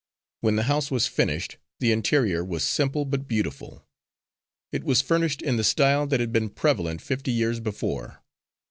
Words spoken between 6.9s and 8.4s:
fifty years before.